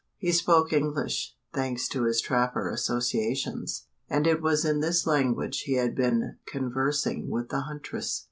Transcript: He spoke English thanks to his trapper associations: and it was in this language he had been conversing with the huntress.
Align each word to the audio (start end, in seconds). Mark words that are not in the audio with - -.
He 0.17 0.31
spoke 0.31 0.73
English 0.73 1.35
thanks 1.53 1.87
to 1.89 2.05
his 2.05 2.21
trapper 2.21 2.71
associations: 2.71 3.85
and 4.09 4.25
it 4.25 4.41
was 4.41 4.65
in 4.65 4.79
this 4.79 5.05
language 5.05 5.59
he 5.65 5.73
had 5.75 5.93
been 5.93 6.37
conversing 6.47 7.29
with 7.29 7.49
the 7.49 7.59
huntress. 7.59 8.19